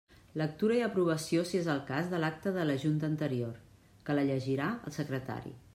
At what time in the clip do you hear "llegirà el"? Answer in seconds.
4.31-5.01